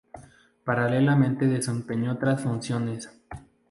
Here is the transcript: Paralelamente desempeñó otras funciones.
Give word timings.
Paralelamente 0.63 1.45
desempeñó 1.45 2.13
otras 2.13 2.41
funciones. 2.41 3.07